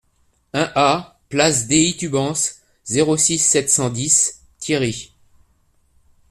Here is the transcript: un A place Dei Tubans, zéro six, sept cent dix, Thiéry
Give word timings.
un 0.53 0.71
A 0.73 1.19
place 1.29 1.67
Dei 1.67 1.95
Tubans, 1.95 2.59
zéro 2.85 3.17
six, 3.17 3.37
sept 3.37 3.69
cent 3.69 3.91
dix, 3.91 4.41
Thiéry 4.57 5.13